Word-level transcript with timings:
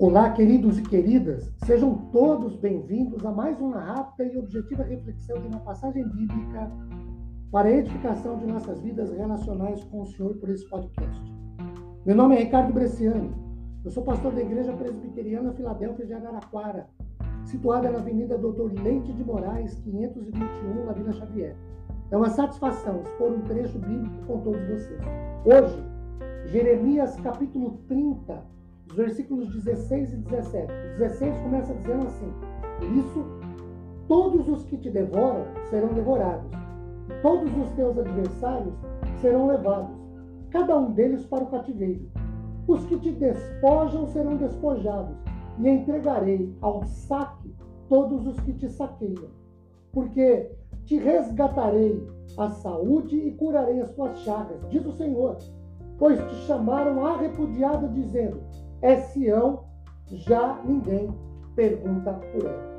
Olá, 0.00 0.30
queridos 0.30 0.78
e 0.78 0.82
queridas, 0.82 1.52
sejam 1.66 1.94
todos 2.10 2.56
bem-vindos 2.56 3.22
a 3.22 3.30
mais 3.30 3.60
uma 3.60 3.78
rápida 3.78 4.32
e 4.32 4.38
objetiva 4.38 4.82
reflexão 4.82 5.38
de 5.42 5.48
uma 5.48 5.60
passagem 5.60 6.08
bíblica 6.08 6.72
para 7.52 7.68
a 7.68 7.72
edificação 7.72 8.38
de 8.38 8.46
nossas 8.46 8.80
vidas 8.80 9.12
relacionais 9.12 9.84
com 9.84 10.00
o 10.00 10.06
Senhor 10.06 10.34
por 10.36 10.48
esse 10.48 10.66
podcast. 10.70 11.22
Meu 12.06 12.16
nome 12.16 12.34
é 12.34 12.38
Ricardo 12.44 12.72
Bresciani, 12.72 13.30
eu 13.84 13.90
sou 13.90 14.02
pastor 14.02 14.32
da 14.32 14.40
Igreja 14.40 14.72
Presbiteriana 14.72 15.52
Filadélfia 15.52 16.06
de 16.06 16.14
Araraquara, 16.14 16.88
situada 17.44 17.90
na 17.90 17.98
Avenida 17.98 18.38
Doutor 18.38 18.72
Leite 18.72 19.12
de 19.12 19.22
Moraes, 19.22 19.74
521, 19.80 20.86
na 20.86 20.92
Vila 20.94 21.12
Xavier. 21.12 21.54
É 22.10 22.16
uma 22.16 22.30
satisfação 22.30 23.02
expor 23.02 23.32
um 23.32 23.42
trecho 23.42 23.78
bíblico 23.78 24.16
com 24.26 24.40
todos 24.40 24.66
vocês. 24.66 25.02
Hoje, 25.44 25.84
Jeremias 26.46 27.16
capítulo 27.16 27.82
30, 27.86 28.59
os 28.90 28.96
versículos 28.96 29.48
16 29.48 30.12
e 30.12 30.16
17. 30.16 30.72
O 30.72 30.98
16 30.98 31.38
começa 31.38 31.74
dizendo 31.74 32.06
assim: 32.06 32.32
Por 32.78 32.92
isso, 32.92 33.24
todos 34.08 34.48
os 34.48 34.64
que 34.64 34.76
te 34.76 34.90
devoram 34.90 35.44
serão 35.68 35.88
devorados, 35.94 36.50
todos 37.22 37.56
os 37.56 37.70
teus 37.70 37.96
adversários 37.96 38.74
serão 39.20 39.46
levados, 39.46 39.96
cada 40.50 40.76
um 40.76 40.92
deles 40.92 41.24
para 41.24 41.44
o 41.44 41.50
cativeiro. 41.50 42.10
Os 42.66 42.84
que 42.84 42.98
te 42.98 43.12
despojam 43.12 44.06
serão 44.08 44.36
despojados, 44.36 45.16
e 45.58 45.68
entregarei 45.68 46.52
ao 46.60 46.84
saque 46.84 47.54
todos 47.88 48.26
os 48.26 48.40
que 48.40 48.52
te 48.54 48.68
saqueiam. 48.68 49.30
Porque 49.92 50.50
te 50.84 50.96
resgatarei 50.96 52.08
a 52.36 52.48
saúde 52.48 53.16
e 53.16 53.32
curarei 53.32 53.80
as 53.80 53.90
tuas 53.92 54.18
chagas, 54.18 54.68
diz 54.68 54.84
o 54.86 54.92
Senhor. 54.92 55.36
Pois 55.98 56.18
te 56.18 56.34
chamaram 56.46 57.04
a 57.04 57.16
repudiado, 57.16 57.88
dizendo: 57.88 58.40
é 58.82 58.96
Sião, 58.96 59.64
já 60.06 60.60
ninguém 60.64 61.14
pergunta 61.54 62.12
por 62.12 62.46
ela. 62.46 62.70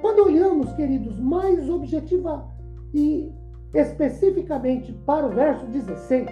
Quando 0.00 0.24
olhamos, 0.24 0.72
queridos, 0.74 1.18
mais 1.18 1.68
objetiva 1.68 2.46
e 2.94 3.32
especificamente 3.74 4.92
para 5.04 5.26
o 5.26 5.30
verso 5.30 5.66
16, 5.66 6.30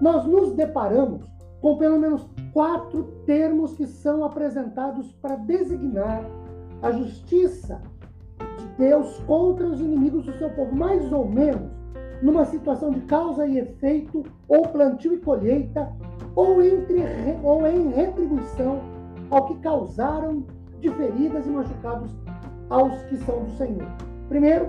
nós 0.00 0.24
nos 0.26 0.52
deparamos 0.52 1.24
com 1.60 1.76
pelo 1.78 1.98
menos 1.98 2.28
quatro 2.52 3.04
termos 3.26 3.74
que 3.74 3.86
são 3.86 4.24
apresentados 4.24 5.12
para 5.14 5.36
designar 5.36 6.24
a 6.82 6.90
justiça 6.92 7.80
de 8.58 8.66
Deus 8.78 9.18
contra 9.26 9.66
os 9.66 9.80
inimigos 9.80 10.26
do 10.26 10.36
seu 10.36 10.50
povo, 10.50 10.74
mais 10.74 11.10
ou 11.12 11.26
menos 11.26 11.72
numa 12.22 12.44
situação 12.44 12.90
de 12.90 13.00
causa 13.02 13.46
e 13.46 13.58
efeito, 13.58 14.22
ou 14.48 14.62
plantio 14.68 15.14
e 15.14 15.18
colheita, 15.18 15.92
ou, 16.34 16.62
entre, 16.62 17.02
ou 17.42 17.66
em 17.66 17.90
retribuição 17.90 18.80
ao 19.30 19.46
que 19.46 19.58
causaram 19.58 20.44
de 20.80 20.90
feridas 20.90 21.46
e 21.46 21.50
machucados 21.50 22.10
aos 22.68 23.02
que 23.04 23.16
são 23.18 23.44
do 23.44 23.50
Senhor. 23.52 23.86
Primeiro, 24.28 24.68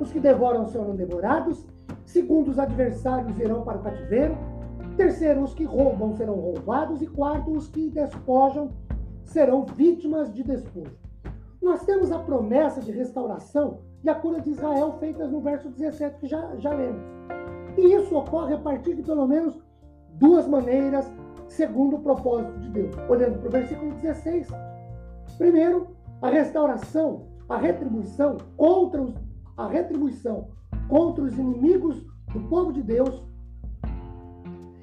os 0.00 0.10
que 0.12 0.20
devoram 0.20 0.66
serão 0.66 0.94
devorados. 0.94 1.66
Segundo, 2.04 2.50
os 2.50 2.58
adversários 2.58 3.38
irão 3.38 3.62
para 3.62 3.78
o 3.78 3.82
cativeiro. 3.82 4.36
Terceiro, 4.96 5.42
os 5.42 5.54
que 5.54 5.64
roubam 5.64 6.14
serão 6.14 6.34
roubados. 6.34 7.00
E 7.02 7.06
quarto, 7.06 7.52
os 7.52 7.68
que 7.68 7.88
despojam 7.90 8.70
serão 9.24 9.64
vítimas 9.64 10.32
de 10.32 10.42
despojo. 10.42 10.92
Nós 11.60 11.84
temos 11.84 12.10
a 12.10 12.18
promessa 12.18 12.80
de 12.80 12.90
restauração 12.90 13.78
e 14.02 14.10
a 14.10 14.14
cura 14.14 14.40
de 14.40 14.50
Israel 14.50 14.96
feitas 14.98 15.30
no 15.30 15.40
verso 15.40 15.68
17 15.68 16.18
que 16.18 16.26
já, 16.26 16.56
já 16.56 16.70
lemos. 16.74 17.02
E 17.78 17.94
isso 17.94 18.16
ocorre 18.16 18.54
a 18.54 18.58
partir 18.58 18.94
de 18.94 19.02
pelo 19.02 19.26
menos 19.26 19.56
duas 20.22 20.46
maneiras, 20.46 21.12
segundo 21.48 21.96
o 21.96 22.00
propósito 22.00 22.56
de 22.60 22.68
Deus. 22.70 22.94
Olhando 23.08 23.40
para 23.40 23.48
o 23.48 23.50
versículo 23.50 23.90
16, 23.96 24.48
primeiro, 25.36 25.88
a 26.22 26.28
restauração, 26.28 27.26
a 27.48 27.56
retribuição 27.56 28.38
contra 28.56 29.02
os, 29.02 29.12
a 29.56 29.66
retribuição 29.66 30.48
contra 30.88 31.24
os 31.24 31.36
inimigos 31.36 32.06
do 32.32 32.40
povo 32.48 32.72
de 32.72 32.82
Deus. 32.82 33.20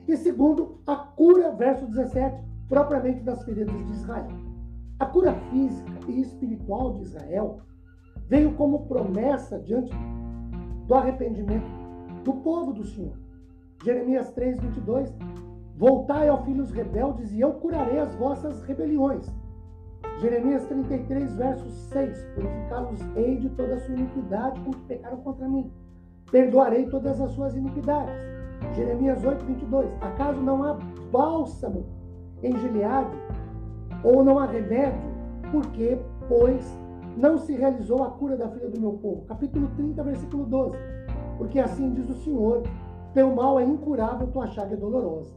E 0.10 0.18
segundo, 0.18 0.82
a 0.86 0.98
cura, 0.98 1.54
verso 1.54 1.86
17, 1.86 2.44
propriamente 2.68 3.24
das 3.24 3.42
feridas 3.44 3.78
de 3.86 3.94
Israel. 3.94 4.28
A 5.00 5.06
cura 5.06 5.34
física 5.50 5.92
e 6.10 6.20
espiritual 6.20 6.96
de 6.96 7.04
Israel 7.04 7.62
veio 8.28 8.54
como 8.56 8.88
promessa 8.88 9.58
diante 9.60 9.94
do 10.86 10.94
arrependimento 10.94 11.70
do 12.26 12.34
povo 12.34 12.74
do 12.74 12.84
Senhor. 12.86 13.29
Jeremias 13.84 14.32
3, 14.32 14.60
22. 14.60 15.14
Voltai, 15.78 16.30
ó 16.30 16.38
filhos 16.44 16.72
rebeldes, 16.72 17.32
e 17.32 17.40
eu 17.40 17.54
curarei 17.54 18.00
as 18.00 18.14
vossas 18.16 18.62
rebeliões. 18.64 19.26
Jeremias 20.20 20.66
33, 20.66 21.36
verso 21.36 21.70
6. 21.70 22.26
Purificá-los 22.36 23.00
hei 23.16 23.38
de 23.38 23.50
toda 23.50 23.76
a 23.76 23.80
sua 23.80 23.96
iniquidade 23.96 24.60
com 24.62 24.72
que 24.72 24.82
pecaram 24.82 25.18
contra 25.18 25.48
mim. 25.48 25.72
Perdoarei 26.30 26.88
todas 26.88 27.22
as 27.22 27.32
suas 27.32 27.56
iniquidades. 27.56 28.14
Jeremias 28.76 29.24
8, 29.24 29.46
22. 29.46 29.90
Acaso 30.02 30.42
não 30.42 30.64
há 30.64 30.78
bálsamo 31.10 31.86
em 32.44 32.58
Gileade? 32.58 33.16
Ou 34.04 34.24
não 34.24 34.38
há 34.38 34.46
remédio? 34.46 35.10
Porque, 35.52 35.98
pois, 36.28 36.78
não 37.16 37.38
se 37.38 37.54
realizou 37.54 38.04
a 38.04 38.12
cura 38.12 38.36
da 38.36 38.50
filha 38.50 38.70
do 38.70 38.80
meu 38.80 38.94
povo. 38.94 39.24
Capítulo 39.26 39.70
30, 39.78 40.04
versículo 40.04 40.46
12. 40.46 40.78
Porque 41.38 41.60
assim 41.60 41.94
diz 41.94 42.10
o 42.10 42.14
Senhor: 42.16 42.64
teu 43.14 43.34
mal 43.34 43.59
é 43.59 43.64
incurável, 43.64 44.28
tua 44.28 44.47
chaga 44.47 44.74
é 44.74 44.78
dolorosa. 44.78 45.34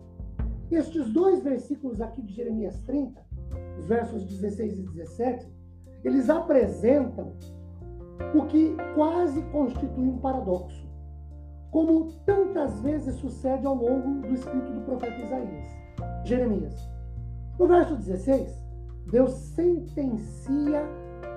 Estes 0.70 1.12
dois 1.12 1.42
versículos 1.42 2.00
aqui 2.00 2.22
de 2.22 2.32
Jeremias 2.32 2.80
30, 2.82 3.20
os 3.78 3.86
versos 3.86 4.24
16 4.24 4.78
e 4.78 4.82
17, 4.82 5.52
eles 6.04 6.30
apresentam 6.30 7.32
o 8.34 8.46
que 8.46 8.74
quase 8.94 9.42
constitui 9.50 10.08
um 10.08 10.18
paradoxo, 10.18 10.88
como 11.70 12.12
tantas 12.24 12.80
vezes 12.80 13.16
sucede 13.16 13.66
ao 13.66 13.74
longo 13.74 14.20
do 14.26 14.34
escrito 14.34 14.72
do 14.72 14.80
profeta 14.82 15.20
Isaías. 15.20 15.68
Jeremias. 16.24 16.90
No 17.58 17.66
verso 17.66 17.96
16, 17.96 18.62
Deus 19.10 19.32
sentencia 19.32 20.84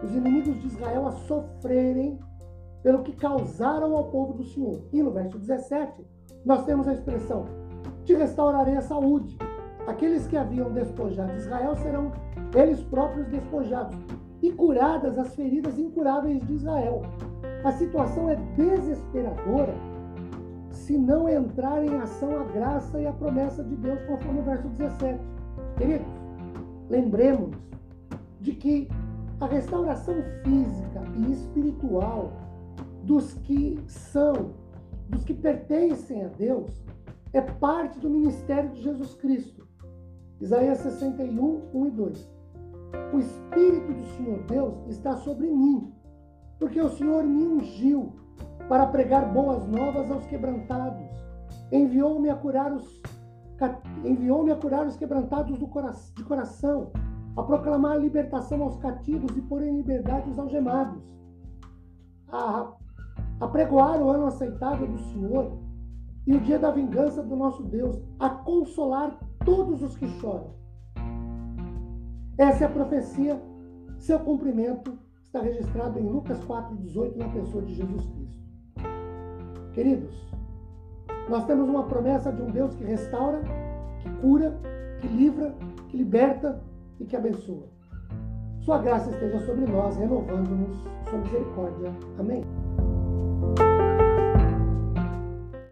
os 0.03 0.13
inimigos 0.15 0.59
de 0.61 0.67
Israel 0.67 1.07
a 1.07 1.11
sofrerem 1.11 2.19
pelo 2.83 3.03
que 3.03 3.13
causaram 3.13 3.95
ao 3.95 4.11
povo 4.11 4.33
do 4.33 4.43
Senhor. 4.43 4.87
E 4.93 5.01
no 5.01 5.11
verso 5.11 5.39
17, 5.39 6.05
nós 6.45 6.63
temos 6.63 6.87
a 6.87 6.93
expressão: 6.93 7.45
te 8.03 8.13
restaurarei 8.13 8.77
a 8.77 8.81
saúde. 8.81 9.37
Aqueles 9.87 10.27
que 10.27 10.37
haviam 10.37 10.71
despojado 10.71 11.35
Israel 11.35 11.75
serão 11.75 12.11
eles 12.55 12.81
próprios 12.81 13.27
despojados 13.27 13.95
e 14.41 14.51
curadas 14.51 15.17
as 15.17 15.35
feridas 15.35 15.77
incuráveis 15.77 16.39
de 16.45 16.53
Israel. 16.53 17.01
A 17.63 17.71
situação 17.71 18.29
é 18.29 18.35
desesperadora 18.55 19.73
se 20.71 20.97
não 20.97 21.27
entrar 21.27 21.83
em 21.83 21.95
ação 21.95 22.39
a 22.39 22.43
graça 22.43 22.99
e 22.99 23.07
a 23.07 23.13
promessa 23.13 23.63
de 23.63 23.75
Deus, 23.75 23.99
conforme 24.03 24.41
o 24.41 24.43
verso 24.43 24.67
17. 24.69 25.19
Queridos, 25.77 26.07
lembremos 26.89 27.55
de 28.39 28.53
que 28.53 28.87
a 29.39 29.47
restauração 29.47 30.15
física 30.43 31.01
e 31.15 31.31
espiritual 31.31 32.31
dos 33.03 33.33
que 33.33 33.79
são 33.87 34.53
dos 35.09 35.23
que 35.23 35.33
pertencem 35.33 36.23
a 36.23 36.27
Deus 36.27 36.83
é 37.33 37.41
parte 37.41 37.99
do 37.99 38.09
ministério 38.09 38.69
de 38.71 38.81
Jesus 38.81 39.13
Cristo. 39.15 39.67
Isaías 40.39 40.79
61, 40.79 41.69
1 41.73 41.87
e 41.87 41.91
2. 41.91 42.31
O 43.13 43.19
Espírito 43.19 43.93
do 43.93 44.05
Senhor 44.15 44.39
Deus 44.43 44.87
está 44.87 45.15
sobre 45.17 45.47
mim, 45.47 45.93
porque 46.59 46.79
o 46.79 46.89
Senhor 46.89 47.23
me 47.23 47.45
ungiu 47.45 48.13
para 48.67 48.87
pregar 48.87 49.31
boas 49.31 49.67
novas 49.67 50.09
aos 50.11 50.25
quebrantados. 50.25 51.05
Enviou-me 51.71 52.29
a 52.29 52.35
curar 52.35 52.73
os 52.73 53.01
enviou-me 54.03 54.51
a 54.51 54.55
curar 54.57 54.85
os 54.85 54.97
quebrantados 54.97 55.57
de 55.57 56.23
coração, 56.23 56.91
a 57.37 57.43
proclamar 57.43 57.93
a 57.93 57.97
libertação 57.97 58.61
aos 58.61 58.75
cativos 58.77 59.35
e 59.37 59.41
pôr 59.41 59.63
em 59.63 59.77
liberdade 59.77 60.29
os 60.29 60.37
algemados, 60.37 61.01
a 62.27 62.73
apregoar 63.39 64.01
o 64.01 64.09
ano 64.09 64.27
aceitável 64.27 64.87
do 64.87 64.97
Senhor 64.97 65.57
e 66.27 66.35
o 66.35 66.39
dia 66.39 66.57
da 66.57 66.71
vingança 66.71 67.21
do 67.21 67.35
nosso 67.35 67.63
Deus, 67.63 68.01
a 68.19 68.29
consolar 68.29 69.19
todos 69.43 69.81
os 69.83 69.95
que 69.95 70.07
choram. 70.19 70.55
Essa 72.37 72.65
é 72.65 72.67
a 72.67 72.71
profecia, 72.71 73.41
seu 73.99 74.19
cumprimento 74.19 74.97
está 75.23 75.39
registrado 75.39 75.99
em 75.99 76.09
Lucas 76.09 76.39
4,18 76.45 77.15
na 77.15 77.29
pessoa 77.29 77.63
de 77.63 77.75
Jesus 77.75 78.05
Cristo. 78.07 78.45
Queridos, 79.73 80.31
nós 81.29 81.45
temos 81.45 81.69
uma 81.69 81.83
promessa 81.83 82.31
de 82.31 82.41
um 82.41 82.51
Deus 82.51 82.73
que 82.75 82.83
restaura, 82.83 83.41
que 84.01 84.09
cura, 84.21 84.59
que 84.99 85.07
livra, 85.07 85.53
que 85.89 85.97
liberta 85.97 86.61
e 86.99 87.05
que 87.05 87.15
abençoa. 87.15 87.67
Sua 88.61 88.79
graça 88.79 89.11
esteja 89.11 89.39
sobre 89.45 89.65
nós, 89.71 89.95
renovando-nos 89.97 90.77
sua 91.09 91.19
misericórdia. 91.19 91.93
Amém. 92.17 92.43